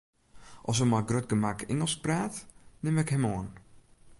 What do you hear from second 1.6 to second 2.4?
Ingelsk praat,